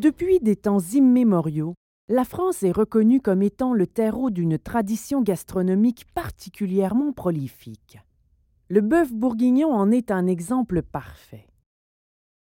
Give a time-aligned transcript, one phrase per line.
[0.00, 1.74] Depuis des temps immémoriaux,
[2.08, 7.98] la France est reconnue comme étant le terreau d'une tradition gastronomique particulièrement prolifique.
[8.70, 11.48] Le bœuf bourguignon en est un exemple parfait.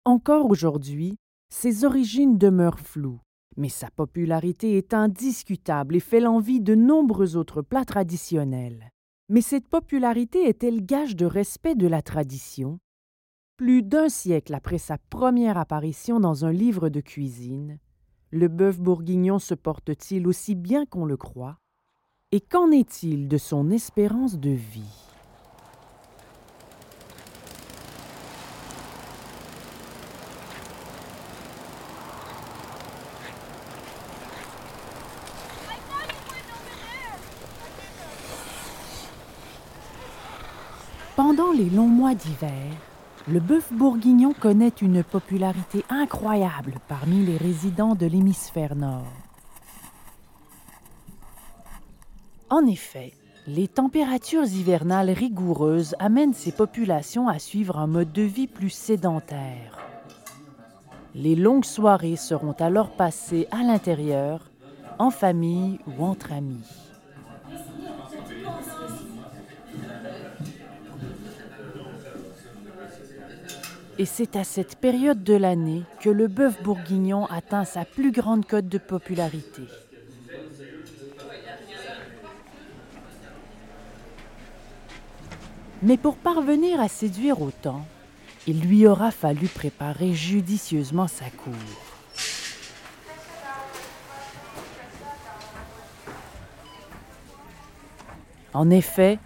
[0.04, 1.16] Encore aujourd'hui,
[1.48, 3.20] ses origines demeurent floues,
[3.56, 8.90] mais sa popularité est indiscutable et fait l'envie de nombreux autres plats traditionnels.
[9.30, 12.78] Mais cette popularité est-elle gage de respect de la tradition?
[13.58, 17.80] Plus d'un siècle après sa première apparition dans un livre de cuisine,
[18.30, 21.58] le bœuf bourguignon se porte-t-il aussi bien qu'on le croit?
[22.30, 24.84] Et qu'en est-il de son espérance de vie?
[41.16, 42.70] Pendant les longs mois d'hiver,
[43.30, 49.12] le bœuf bourguignon connaît une popularité incroyable parmi les résidents de l'hémisphère nord.
[52.49, 53.12] En effet,
[53.46, 59.79] les températures hivernales rigoureuses amènent ces populations à suivre un mode de vie plus sédentaire.
[61.15, 64.50] Les longues soirées seront alors passées à l'intérieur,
[64.99, 66.88] en famille ou entre amis.
[74.00, 78.47] Et c'est à cette période de l'année que le bœuf bourguignon atteint sa plus grande
[78.47, 79.62] cote de popularité.
[85.82, 87.84] Mais pour parvenir à séduire autant,
[88.47, 91.55] il lui aura fallu préparer judicieusement sa cour.
[98.55, 99.19] En effet,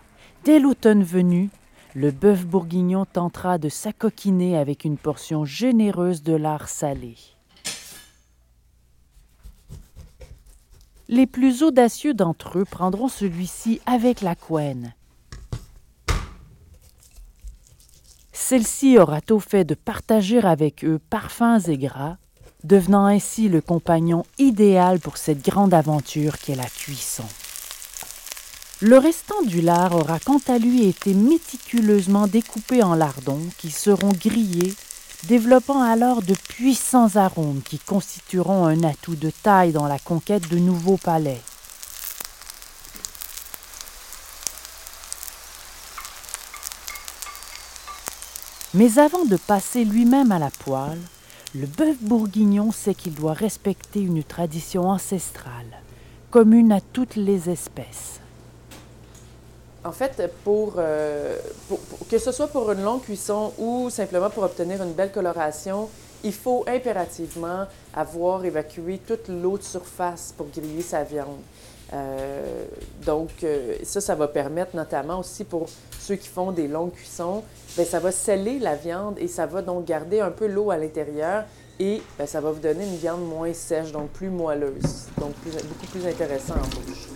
[0.45, 1.51] dès l'automne venu,
[1.95, 7.17] le bœuf bourguignon tentera de s'acoquiner avec une portion généreuse de lard salé.
[11.08, 14.95] Les plus audacieux d'entre eux prendront celui-ci avec la couenne.
[18.33, 22.17] Celle-ci aura au fait de partager avec eux parfums et gras,
[22.64, 27.25] devenant ainsi le compagnon idéal pour cette grande aventure qu'est la cuisson.
[28.85, 34.09] Le restant du lard aura quant à lui été méticuleusement découpé en lardons qui seront
[34.09, 34.75] grillés,
[35.29, 40.59] développant alors de puissants arômes qui constitueront un atout de taille dans la conquête de
[40.59, 41.41] nouveaux palais.
[48.75, 50.99] Mais avant de passer lui-même à la poêle,
[51.55, 55.70] le bœuf bourguignon sait qu'il doit respecter une tradition ancestrale,
[56.33, 58.21] commune à toutes les espèces.
[59.85, 60.75] En fait, euh, pour,
[62.09, 65.89] que ce soit pour une longue cuisson ou simplement pour obtenir une belle coloration,
[66.23, 71.41] il faut impérativement avoir évacué toute l'eau de surface pour griller sa viande.
[71.93, 72.65] Euh,
[73.05, 75.67] donc, euh, ça, ça va permettre notamment aussi pour
[75.99, 77.43] ceux qui font des longues cuissons,
[77.77, 80.77] bien, ça va sceller la viande et ça va donc garder un peu l'eau à
[80.79, 81.45] l'intérieur
[81.79, 85.87] et bien, ça va vous donner une viande moins sèche, donc plus moelleuse, donc beaucoup
[85.91, 87.11] plus intéressant en bouche.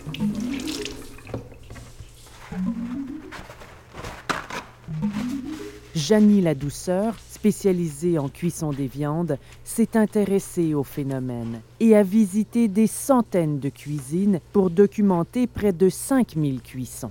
[6.07, 12.69] Janie la douceur, spécialisée en cuisson des viandes, s'est intéressée au phénomène et a visité
[12.69, 17.11] des centaines de cuisines pour documenter près de 5000 cuissons.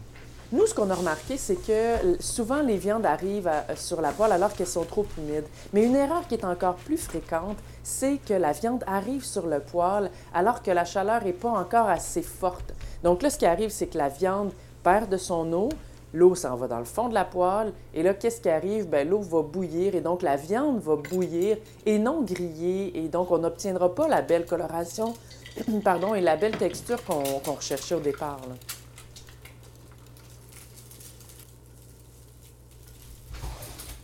[0.54, 4.54] Nous, ce qu'on a remarqué, c'est que souvent les viandes arrivent sur la poêle alors
[4.54, 5.44] qu'elles sont trop humides.
[5.74, 9.60] Mais une erreur qui est encore plus fréquente, c'est que la viande arrive sur le
[9.60, 12.74] poêle alors que la chaleur n'est pas encore assez forte.
[13.04, 14.54] Donc là, ce qui arrive, c'est que la viande
[14.86, 15.68] perd de son eau,
[16.14, 18.90] l'eau s'en va dans le fond de la poêle, et là, qu'est-ce qui arrive?
[18.90, 23.32] Bien, l'eau va bouillir, et donc la viande va bouillir et non griller, et donc
[23.32, 25.14] on n'obtiendra pas la belle coloration,
[25.84, 28.40] pardon, et la belle texture qu'on recherchait au départ.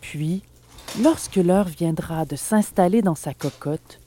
[0.00, 0.42] Puis,
[1.00, 3.98] lorsque l'heure viendra de s'installer dans sa cocotte,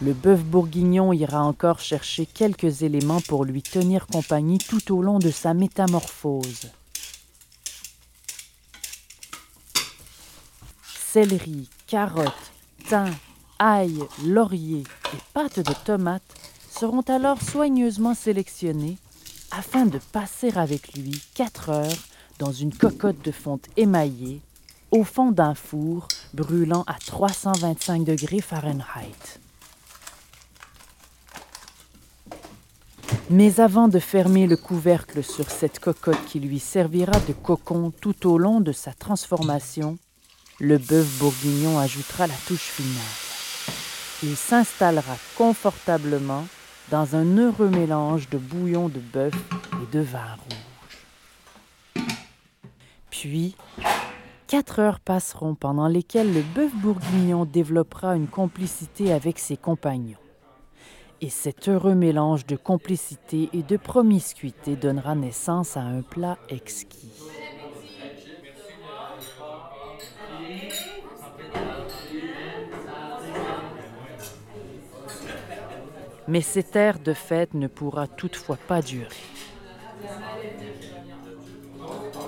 [0.00, 5.20] le bœuf bourguignon ira encore chercher quelques éléments pour lui tenir compagnie tout au long
[5.20, 6.72] de sa métamorphose.
[11.12, 12.52] Céleri, carottes,
[12.88, 13.10] thym,
[13.58, 14.82] ail, laurier
[15.12, 16.22] et pâte de tomate
[16.70, 18.96] seront alors soigneusement sélectionnés
[19.50, 22.02] afin de passer avec lui quatre heures
[22.38, 24.40] dans une cocotte de fonte émaillée
[24.90, 29.38] au fond d'un four brûlant à 325 degrés Fahrenheit.
[33.28, 38.26] Mais avant de fermer le couvercle sur cette cocotte qui lui servira de cocon tout
[38.26, 39.98] au long de sa transformation,
[40.62, 43.02] le bœuf bourguignon ajoutera la touche finale.
[44.22, 46.46] il s'installera confortablement
[46.88, 49.34] dans un heureux mélange de bouillon de bœuf
[49.82, 50.36] et de vin
[51.96, 52.04] rouge.
[53.10, 53.56] Puis,
[54.46, 60.14] quatre heures passeront pendant lesquelles le bœuf bourguignon développera une complicité avec ses compagnons.
[61.20, 67.31] Et cet heureux mélange de complicité et de promiscuité donnera naissance à un plat exquis.
[76.28, 79.08] Mais cet air de fête ne pourra toutefois pas durer.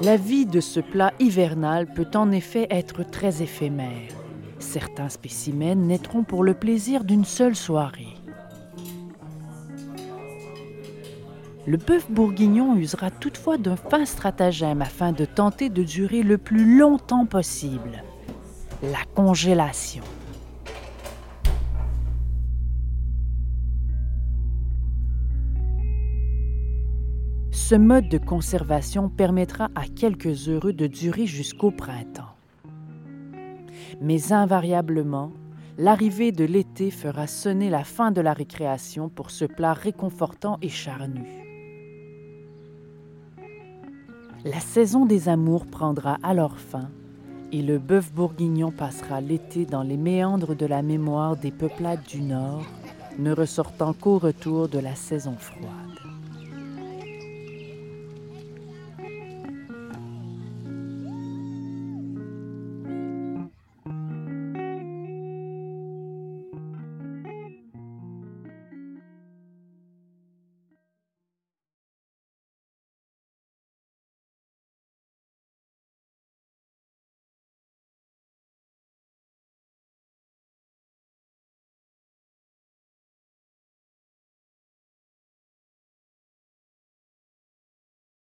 [0.02, 4.11] La vie de ce plat hivernal peut en effet être très éphémère.
[4.58, 8.17] Certains spécimens naîtront pour le plaisir d'une seule soirée.
[11.67, 16.79] Le bœuf bourguignon usera toutefois d'un fin stratagème afin de tenter de durer le plus
[16.79, 18.02] longtemps possible.
[18.82, 20.02] La congélation.
[27.66, 32.34] Ce mode de conservation permettra à quelques heureux de durer jusqu'au printemps.
[34.02, 35.32] Mais invariablement,
[35.78, 40.69] l'arrivée de l'été fera sonner la fin de la récréation pour ce plat réconfortant et
[40.69, 41.25] charnu.
[44.44, 46.90] La saison des amours prendra alors fin
[47.50, 52.20] et le bœuf bourguignon passera l'été dans les méandres de la mémoire des peuplades du
[52.20, 52.67] Nord,
[53.19, 55.83] ne ressortant qu'au retour de la saison froide.